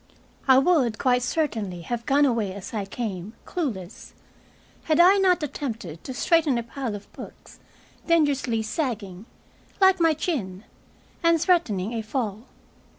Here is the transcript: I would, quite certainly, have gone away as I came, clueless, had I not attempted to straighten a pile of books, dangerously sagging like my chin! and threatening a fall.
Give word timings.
I 0.47 0.57
would, 0.57 0.97
quite 0.97 1.21
certainly, 1.21 1.83
have 1.83 2.07
gone 2.07 2.25
away 2.25 2.53
as 2.55 2.73
I 2.73 2.85
came, 2.85 3.33
clueless, 3.45 4.13
had 4.85 4.99
I 4.99 5.17
not 5.19 5.43
attempted 5.43 6.03
to 6.03 6.13
straighten 6.15 6.57
a 6.57 6.63
pile 6.63 6.95
of 6.95 7.13
books, 7.13 7.59
dangerously 8.07 8.63
sagging 8.63 9.27
like 9.79 9.99
my 9.99 10.15
chin! 10.15 10.63
and 11.21 11.39
threatening 11.39 11.93
a 11.93 12.01
fall. 12.01 12.45